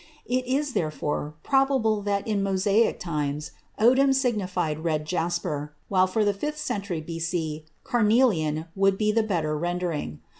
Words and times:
It 0.25 0.47
is, 0.47 0.73
therefore, 0.73 1.35
probable 1.43 2.01
that 2.01 2.27
in 2.27 2.41
Mosaic 2.41 2.99
times 2.99 3.51
odem 3.79 4.15
signified 4.15 4.79
red 4.79 5.05
jasper, 5.05 5.73
while 5.89 6.07
for 6.07 6.25
the 6.25 6.33
fifth 6.33 6.57
century 6.57 7.01
B.C. 7.01 7.65
"carnelian" 7.83 8.65
would 8.75 8.97
be 8.97 9.11
the 9.11 9.21
better 9.21 9.55
rendering. 9.55 10.19